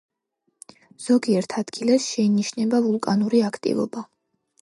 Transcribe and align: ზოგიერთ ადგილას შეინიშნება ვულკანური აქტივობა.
ზოგიერთ 1.07 1.53
ადგილას 1.61 2.07
შეინიშნება 2.15 2.81
ვულკანური 2.87 3.45
აქტივობა. 3.53 4.07